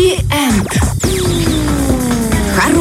[0.00, 0.99] Хэппи-энд.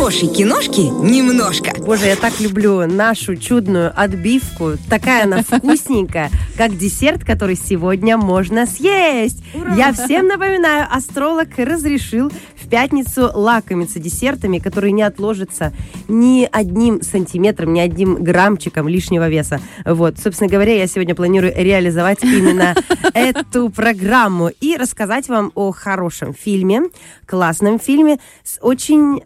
[0.10, 1.72] Хорошей киношки немножко.
[1.86, 4.72] Боже, я так люблю нашу чудную отбивку.
[4.90, 9.44] Такая она вкусненькая, как десерт, который сегодня можно съесть.
[9.54, 9.76] Ура!
[9.76, 15.74] Я всем напоминаю, астролог разрешил в пятницу лакомиться десертами, которые не отложатся
[16.08, 19.62] ни одним сантиметром, ни одним граммчиком лишнего веса.
[19.86, 22.74] Вот, собственно говоря, я сегодня планирую реализовать именно
[23.14, 26.82] эту программу и рассказать вам о хорошем фильме,
[27.28, 29.22] классном фильме с очень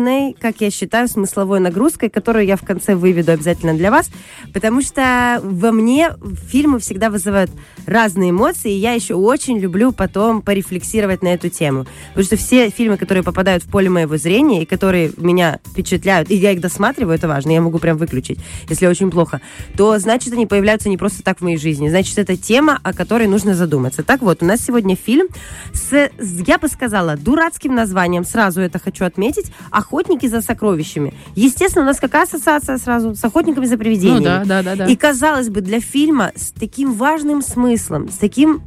[0.00, 4.10] важной, как я считаю, смысловой нагрузкой, которую я в конце выведу обязательно для вас,
[4.52, 6.10] потому что во мне
[6.50, 7.50] фильмы всегда вызывают
[7.86, 11.86] разные эмоции, и я еще очень люблю потом порефлексировать на эту тему.
[12.10, 16.36] Потому что все фильмы, которые попадают в поле моего зрения и которые меня впечатляют, и
[16.36, 18.38] я их досматриваю, это важно, я могу прям выключить,
[18.68, 19.40] если очень плохо,
[19.76, 23.26] то значит они появляются не просто так в моей жизни, значит это тема, о которой
[23.26, 24.02] нужно задуматься.
[24.02, 25.28] Так вот, у нас сегодня фильм
[25.72, 26.10] с,
[26.46, 31.14] я бы сказала, дурацким названием, сразу это хочу отметить, «Охотники за сокровищами».
[31.34, 33.14] Естественно, у нас какая ассоциация сразу?
[33.14, 34.18] С «Охотниками за привидениями».
[34.18, 34.86] Ну да, да, да, да.
[34.86, 37.69] И казалось бы, для фильма с таким важным смыслом,
[38.08, 38.62] с таким,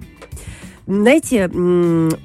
[0.87, 1.49] знаете,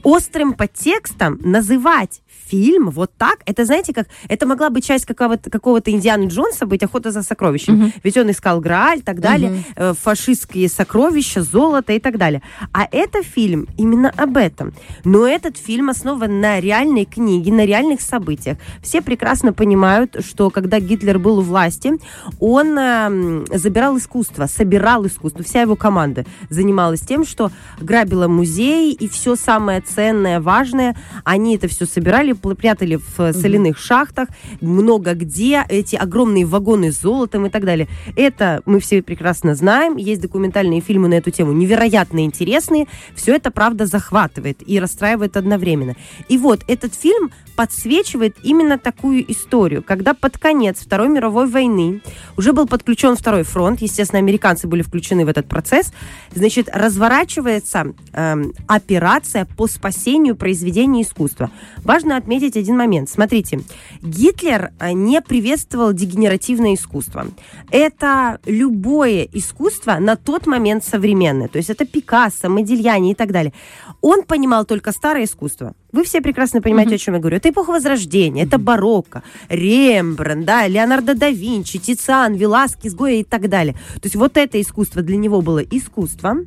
[0.02, 5.90] острым подтекстом называть фильм вот так, это, знаете, как это могла быть часть какого-то, какого-то
[5.90, 7.92] Индианы Джонса быть «Охота за сокровищами».
[8.02, 12.42] Ведь он искал Грааль и так далее, э, фашистские сокровища, золото и так далее.
[12.72, 14.72] А это фильм именно об этом.
[15.04, 18.58] Но этот фильм основан на реальной книге, на реальных событиях.
[18.82, 21.92] Все прекрасно понимают, что когда Гитлер был у власти,
[22.40, 25.44] он э, забирал искусство, собирал искусство.
[25.44, 31.68] Вся его команда занималась тем, что грабила музей и все самое ценное, важное, они это
[31.68, 34.28] все собирали, прятали в э, соляных шахтах,
[34.60, 37.88] много где, эти огромные вагоны с золотом и так далее.
[38.16, 43.50] Это мы все прекрасно знаем, есть документальные фильмы на эту тему, невероятно интересные, все это,
[43.50, 45.96] правда, захватывает и расстраивает одновременно.
[46.28, 52.02] И вот этот фильм подсвечивает именно такую историю, когда под конец Второй мировой войны
[52.36, 55.92] уже был подключен второй фронт, естественно, американцы были включены в этот процесс,
[56.32, 61.50] значит, разворачивается эм, операция по спасению произведений искусства.
[61.78, 63.08] Важно отметить один момент.
[63.08, 63.60] Смотрите,
[64.02, 67.26] Гитлер э, не приветствовал дегенеративное искусство.
[67.70, 71.48] Это любое искусство на тот момент современное.
[71.48, 73.52] То есть это Пикассо, Модильяни и так далее.
[74.00, 75.74] Он понимал только старое искусство.
[75.90, 77.38] Вы все прекрасно понимаете, о чем я говорю.
[77.38, 83.48] Это эпоха Возрождения, это барокко, Рембрандт, да, Леонардо да Винчи, Тициан, Веласкес, Гоя и так
[83.48, 83.74] далее.
[83.94, 86.44] То есть вот это искусство для него было искусством,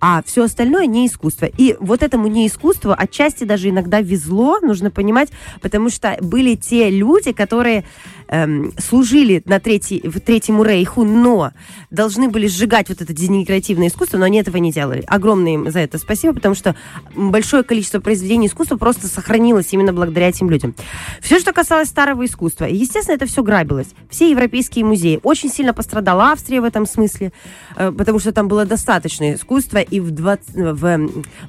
[0.00, 1.46] а все остальное не искусство.
[1.46, 5.28] И вот этому не искусству отчасти даже иногда везло, нужно понимать,
[5.60, 7.84] потому что были те люди, которые
[8.28, 11.52] эм, служили на третий, в Третьему Рейху, но
[11.90, 15.04] должны были сжигать вот это дегенеративное искусство, но они этого не делали.
[15.06, 16.74] Огромное им за это спасибо, потому что
[17.14, 20.74] большое количество произведений искусства просто сохранилось именно благодаря этим людям.
[21.20, 23.88] Все, что касалось старого искусства, естественно, это все грабилось.
[24.10, 25.20] Все европейские музеи.
[25.22, 27.32] Очень сильно пострадала Австрия в этом смысле,
[27.76, 30.98] э, потому что там было достаточно искусства, и в 20, в,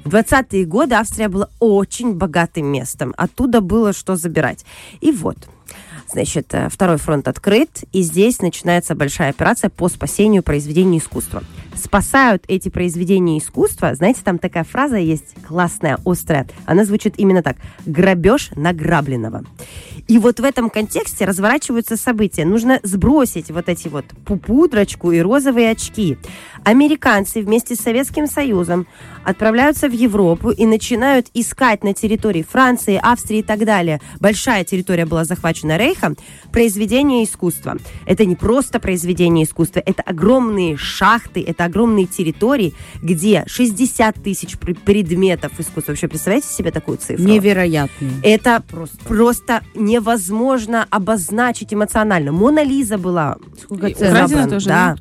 [0.04, 3.14] в 20-е годы Австрия была очень богатым местом.
[3.16, 4.64] Оттуда было что забирать.
[5.00, 5.36] И вот,
[6.06, 11.42] Значит, э, второй фронт открыт, и здесь начинается большая операция по спасению произведений искусства.
[11.76, 17.56] Спасают эти произведения искусства, знаете, там такая фраза есть классная, острая, она звучит именно так.
[17.86, 19.44] Грабеж награбленного.
[20.06, 22.44] И вот в этом контексте разворачиваются события.
[22.44, 26.18] Нужно сбросить вот эти вот пупудрочку и розовые очки.
[26.62, 28.86] Американцы вместе с Советским Союзом
[29.24, 34.00] отправляются в Европу и начинают искать на территории Франции, Австрии и так далее.
[34.20, 36.16] Большая территория была захвачена Рейхом.
[36.52, 37.76] Произведения искусства.
[38.06, 44.74] Это не просто произведения искусства, это огромные шахты, это огромные территории, где 60 тысяч пр-
[44.74, 45.92] предметов искусства.
[45.92, 47.24] Вообще, представляете себе такую цифру?
[47.24, 48.10] Невероятный.
[48.22, 48.62] Это
[49.06, 52.32] просто, невозможно обозначить эмоционально.
[52.32, 54.48] Мона Лиза была Сколько цен?
[54.50, 54.96] тоже, да.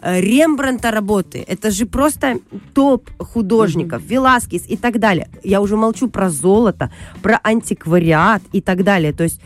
[0.00, 1.44] Э, Рембранта работы.
[1.46, 2.38] Это же просто
[2.74, 5.28] топ художников, Веласкес и так далее.
[5.44, 6.90] Я уже молчу про золото,
[7.22, 9.12] про антиквариат и так далее.
[9.12, 9.40] То есть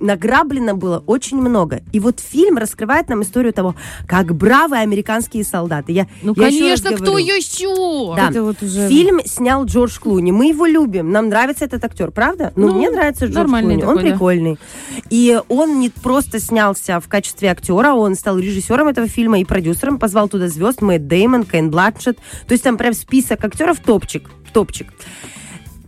[0.00, 1.82] награблено было очень много.
[1.92, 3.74] И вот фильм раскрывает нам историю того,
[4.06, 5.92] как бравые американские солдаты.
[5.92, 8.14] Я, Ну, я конечно, кто еще?
[8.16, 8.30] Да.
[8.30, 8.88] Это вот уже...
[8.88, 10.32] Фильм снял Джордж Клуни.
[10.32, 11.10] Мы его любим.
[11.10, 12.52] Нам нравится этот актер, правда?
[12.56, 13.88] Ну, Ну, мне нравится Джордж нормальный Клуни.
[13.88, 14.12] Он такой, да.
[14.12, 14.58] прикольный.
[15.10, 19.98] И он не просто снялся в качестве актера, он стал режиссером этого фильма и продюсером.
[19.98, 22.18] Позвал туда звезд Мэтт Деймон, Кен Блатчет.
[22.46, 24.30] То есть там прям список актеров топчик.
[24.52, 24.88] Топчик.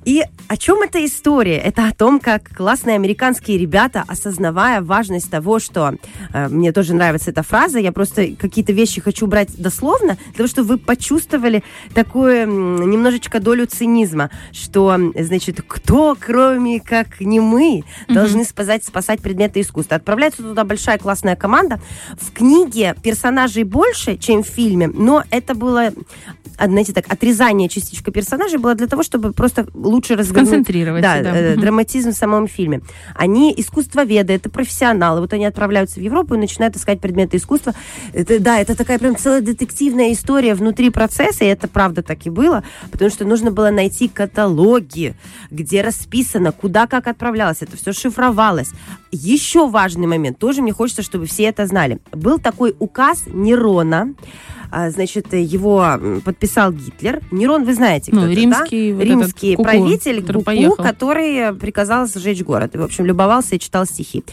[0.06, 1.56] И о чем эта история?
[1.56, 5.94] Это о том, как классные американские ребята, осознавая важность того, что
[6.32, 10.47] э, мне тоже нравится эта фраза, я просто какие-то вещи хочу брать дословно, для того,
[10.47, 18.44] чтобы вы почувствовали такую немножечко долю цинизма, что, значит, кто, кроме как не мы, должны
[18.44, 19.97] спасать, спасать предметы искусства.
[19.97, 21.81] Отправляется туда большая классная команда.
[22.20, 25.91] В книге персонажей больше, чем в фильме, но это было
[26.59, 29.67] знаете, так, отрезание частичка персонажей было для того, чтобы просто
[29.97, 30.51] лучше развернуть...
[31.03, 31.37] Да, да.
[31.37, 32.81] э, драматизм в самом фильме.
[33.15, 35.21] Они искусствоведы, это профессионалы.
[35.21, 37.75] Вот они отправляются в Европу и начинают искать предметы искусства.
[38.13, 42.31] Это, да, это такая прям целая детективная история внутри процесса, и это правда так и
[42.31, 45.15] было, потому что нужно было найти каталоги,
[45.51, 47.59] где расписано, куда как отправлялось.
[47.63, 48.71] Это все шифровалось.
[49.11, 51.99] Еще важный момент, тоже мне хочется, чтобы все это знали.
[52.13, 54.15] Был такой указ Нерона,
[54.91, 57.21] значит, его подписал Гитлер.
[57.31, 58.97] Нерон, вы знаете, кто Ну, это, римский да?
[58.99, 60.77] вот римский этот Куку, правитель, который Куку, поехал.
[60.77, 62.75] который приказал сжечь город.
[62.75, 64.25] И, в общем, любовался и читал стихи.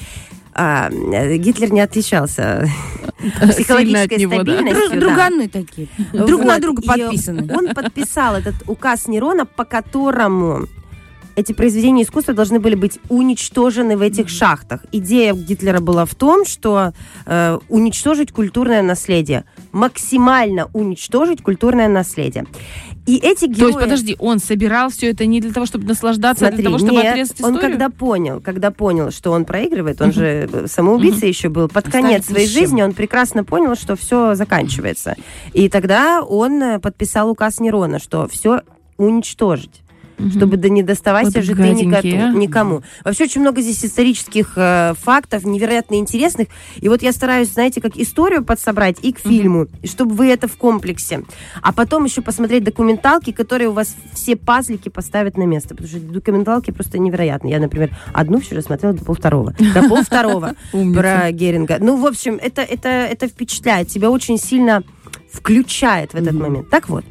[0.55, 2.69] А, э, Гитлер не отличался
[3.19, 4.89] Сильно от психологической него, стабильностью.
[4.89, 4.99] Друг- да.
[4.99, 5.87] Друганы такие.
[6.13, 7.51] Друг на Вот, друга и подписаны.
[7.55, 10.67] Он подписал этот указ Нерона, по которому
[11.35, 14.85] эти произведения искусства должны были быть уничтожены в этих шахтах.
[14.91, 16.93] Идея Гитлера была в том, что
[17.25, 22.45] э, уничтожить культурное наследие, максимально уничтожить культурное наследие.
[23.05, 23.57] И эти герои...
[23.59, 26.65] То есть, подожди, он собирал все это не для того, чтобы наслаждаться, а Смотри, для
[26.65, 27.71] того, чтобы нет, отрезать он историю?
[27.71, 32.47] когда понял, когда понял, что он проигрывает, он же самоубийца еще был, под конец своей
[32.47, 35.15] жизни он прекрасно понял, что все заканчивается.
[35.51, 38.61] И тогда он э, подписал указ Нерона, что все
[38.97, 39.82] уничтожить.
[40.35, 42.31] Чтобы да не доставайся Вот же ты а.
[42.31, 42.83] никому.
[43.03, 46.47] Вообще очень много здесь исторических э, фактов, невероятно интересных.
[46.79, 50.47] И вот я стараюсь, знаете, как историю подсобрать и к фильму, и чтобы вы это
[50.47, 51.23] в комплексе.
[51.61, 55.69] А потом еще посмотреть документалки, которые у вас все пазлики поставят на место.
[55.69, 57.49] Потому что документалки просто невероятны.
[57.49, 59.53] Я, например, одну вчера смотрела до полвторого.
[59.73, 61.77] До полвторого про Геринга.
[61.79, 63.87] Ну, в общем, это, это, это впечатляет.
[63.87, 64.83] Тебя очень сильно
[65.31, 66.69] включает в этот момент.
[66.69, 67.03] Так вот.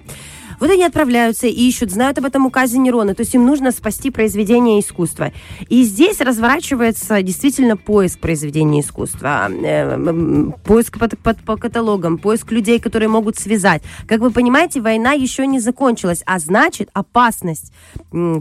[0.63, 4.13] Вот они отправляются и ищут, знают об этом указе Нерона, то есть им нужно спасти
[4.13, 5.33] произведение искусства.
[5.69, 12.79] И здесь разворачивается действительно поиск произведения искусства, э, поиск по, по- по каталогам, поиск людей,
[12.79, 13.83] которые могут связать.
[14.07, 17.73] Как вы понимаете, война еще не закончилась, а значит опасность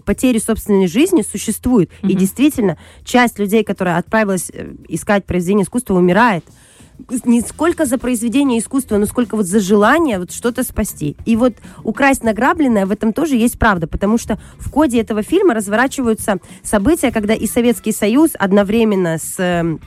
[0.05, 1.89] потери собственной жизни существует.
[2.03, 6.45] И действительно, часть людей, которая отправилась э, искать произведение искусства, умирает
[7.25, 11.15] не сколько за произведение искусства, но сколько вот за желание вот что-то спасти.
[11.25, 11.53] И вот
[11.83, 17.11] украсть награбленное в этом тоже есть правда, потому что в коде этого фильма разворачиваются события,
[17.11, 19.81] когда и Советский Союз одновременно с эм,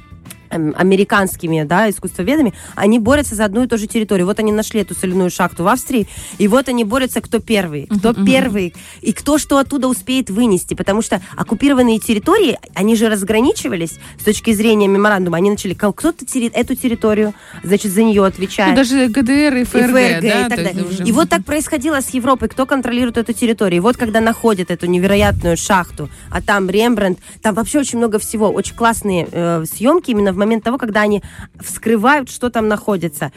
[0.54, 4.26] американскими да, искусствоведами, они борются за одну и ту же территорию.
[4.26, 6.06] Вот они нашли эту соляную шахту в Австрии,
[6.38, 11.02] и вот они борются, кто первый, кто первый, и кто что оттуда успеет вынести, потому
[11.02, 16.74] что оккупированные территории, они же разграничивались с точки зрения меморандума, они начали, кто-то терри- эту
[16.74, 18.70] территорию, значит, за нее отвечает.
[18.70, 20.84] Ну, даже ГДР и ФРГ, И ФРГ, да, и так далее.
[20.84, 22.48] уже- И вот так происходило с Европой.
[22.48, 23.78] Кто контролирует эту территорию?
[23.78, 28.50] И вот когда находят эту невероятную шахту, а там Рембрандт, там вообще очень много всего.
[28.50, 31.23] Очень классные э, съемки именно в момент того, когда они
[31.61, 33.32] вскрывают, что там находится.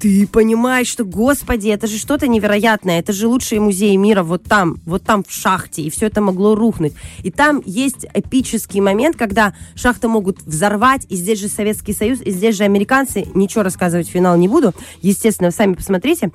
[0.00, 4.76] Ты понимаешь, что, господи, это же что-то невероятное, это же лучшие музеи мира вот там,
[4.84, 6.94] вот там в шахте, и все это могло рухнуть.
[7.22, 12.30] И там есть эпический момент, когда шахты могут взорвать, и здесь же Советский Союз, и
[12.30, 16.32] здесь же американцы, ничего рассказывать финал не буду, естественно, сами посмотрите.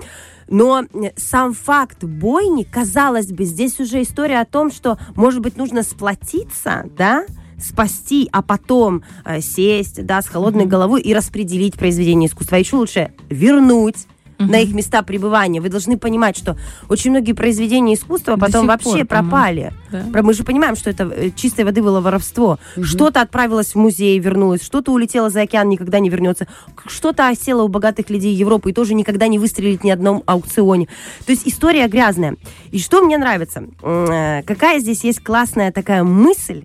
[0.47, 5.83] Но сам факт бойни, казалось бы, здесь уже история о том, что, может быть, нужно
[5.83, 7.25] сплотиться, да,
[7.61, 12.57] спасти, а потом э, сесть, да, с холодной головой и распределить произведение искусства.
[12.57, 14.07] А еще лучше вернуть
[14.39, 15.59] на их места пребывания.
[15.59, 19.73] Вы должны понимать, что очень многие произведения искусства До потом вообще пор, пропали.
[19.91, 20.21] Да.
[20.21, 22.57] Мы же понимаем, что это э, чистой воды было воровство.
[22.81, 26.47] Что-то отправилось в музей, вернулось, что-то улетело за океан, никогда не вернется.
[26.87, 30.87] Что-то осело у богатых людей Европы и тоже никогда не выстрелит ни одном аукционе.
[31.25, 32.37] То есть история грязная.
[32.71, 33.65] И что мне нравится?
[33.83, 36.63] Э, Какая здесь есть классная такая мысль,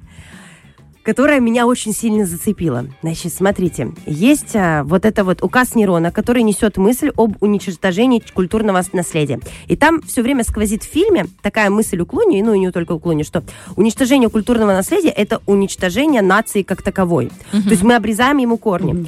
[1.04, 2.86] которая меня очень сильно зацепила.
[3.02, 8.82] Значит, смотрите, есть а, вот это вот указ Нерона, который несет мысль об уничтожении культурного
[8.92, 9.38] наследия.
[9.68, 12.92] И там все время сквозит в фильме такая мысль у Клуни, ну и не только
[12.92, 13.44] у Клуни, что
[13.76, 17.30] уничтожение культурного наследия– это уничтожение нации как таковой.
[17.52, 19.06] То есть мы обрезаем ему корни.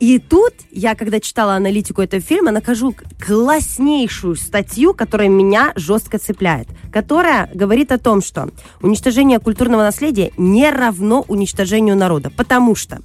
[0.00, 6.68] И тут я, когда читала аналитику этого фильма, нахожу класснейшую статью, которая меня жестко цепляет,
[6.92, 8.50] которая говорит о том, что
[8.80, 13.00] уничтожение культурного наследия не равно уничтожению народа, потому что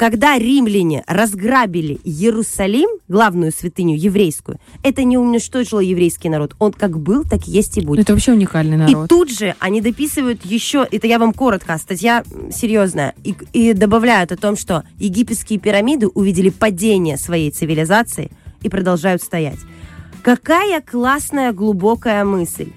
[0.00, 6.56] Когда римляне разграбили Иерусалим, главную святыню еврейскую, это не уничтожило еврейский народ.
[6.58, 8.00] Он как был, так есть и будет.
[8.00, 9.10] Это вообще уникальный И народ.
[9.10, 14.38] тут же они дописывают еще, это я вам коротко, статья серьезная, и, и добавляют о
[14.38, 18.30] том, что египетские пирамиды увидели падение своей цивилизации
[18.62, 19.58] и продолжают стоять.
[20.22, 22.72] Какая классная глубокая мысль.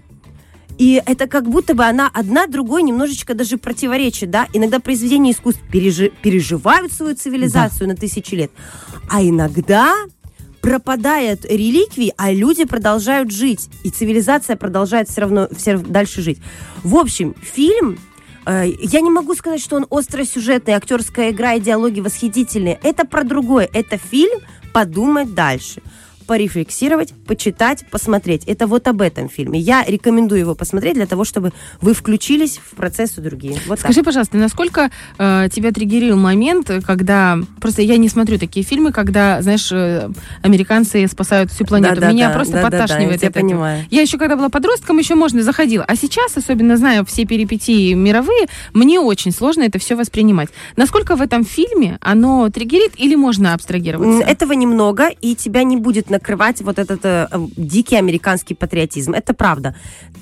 [0.83, 4.49] И это как будто бы она одна другой немножечко даже противоречит, да?
[4.51, 8.51] Иногда произведения искусств пережи- переживают свою цивилизацию на тысячи лет,
[9.09, 9.93] а иногда
[10.59, 16.39] пропадают реликвии, а люди продолжают жить, и цивилизация продолжает все равно все дальше жить.
[16.83, 17.97] В общем, фильм
[18.45, 22.77] э, я не могу сказать, что он остросюжетный, актерская игра и диалоги восхитительные.
[22.83, 23.69] Это про другое.
[23.71, 24.41] Это фильм
[24.73, 25.81] «Подумать дальше».
[26.25, 28.43] Порефлексировать, почитать, посмотреть.
[28.45, 29.59] Это вот об этом фильме.
[29.59, 31.51] Я рекомендую его посмотреть для того, чтобы
[31.81, 33.55] вы включились в процессы другие.
[33.67, 33.91] Вот так.
[33.91, 37.37] Скажи, пожалуйста, насколько э, тебя триггерил момент, когда...
[37.59, 40.09] Просто я не смотрю такие фильмы, когда, знаешь, э,
[40.41, 41.95] американцы спасают всю планету.
[41.95, 43.47] Да-да-да, Меня просто да-да-да, подташнивает я от этого.
[43.47, 43.85] понимаю.
[43.89, 45.83] Я еще когда была подростком, еще можно заходила.
[45.87, 50.49] А сейчас, особенно зная все перипетии мировые, мне очень сложно это все воспринимать.
[50.75, 54.23] Насколько в этом фильме оно триггерит или можно абстрагироваться?
[54.23, 59.13] Этого немного, и тебя не будет накрывать вот этот э, э, дикий американский патриотизм.
[59.13, 59.75] Это правда.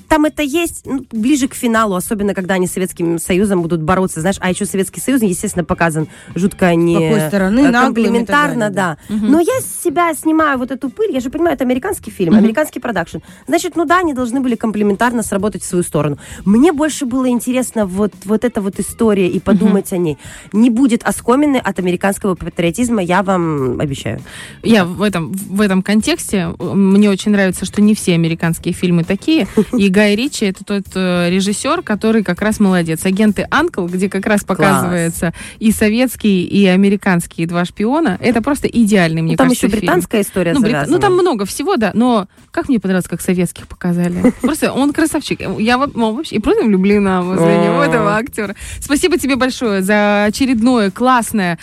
[0.08, 4.20] Там это есть ну, ближе к финалу, особенно когда они с Советским Союзом будут бороться.
[4.20, 9.16] Знаешь, а еще Советский Союз, естественно, показан жутко не какой стороны, э, комплиментарно, далее, да.
[9.28, 12.80] Но я с себя снимаю вот эту пыль, я же понимаю, это американский фильм, американский
[12.80, 13.18] продакшн.
[13.46, 16.18] Значит, ну да, они должны были комплементарно сработать в свою сторону.
[16.44, 20.18] Мне больше было интересно вот, вот эта вот история и подумать о ней.
[20.52, 24.20] Не будет оскомины от американского патриотизма, я вам обещаю.
[24.62, 29.04] Я в этом, в этом контексте, э, мне очень нравится, что не все американские фильмы
[29.04, 29.46] такие.
[29.76, 33.04] И Гай Ричи это тот э, режиссер, который как раз молодец.
[33.04, 38.18] Агенты Анкл, где как раз показывается и советский, и американские два шпиона.
[38.20, 39.80] Это просто идеальный, мне Ну, там кажется, еще фильм.
[39.86, 43.66] британская история Ну, брит- ну, там много всего, да, но как мне понравилось, как советских
[43.68, 44.32] показали.
[44.42, 45.40] Просто он красавчик.
[45.58, 48.54] Я во- вообще и просто влюблена возле него, этого актера.
[48.80, 51.58] Спасибо тебе большое за очередное классное,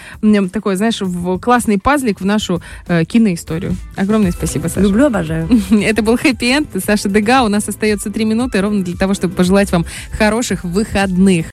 [0.51, 1.01] такое, знаешь,
[1.41, 3.75] классный пазлик в нашу э, киноисторию.
[4.09, 4.79] Огромное спасибо, Саша.
[4.79, 5.47] Люблю, обожаю.
[5.71, 6.69] Это был Хэппи Энд.
[6.83, 7.43] Саша Дега.
[7.43, 9.85] У нас остается три минуты ровно для того, чтобы пожелать вам
[10.17, 11.45] хороших выходных.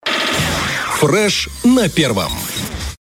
[0.99, 2.33] Фреш на первом.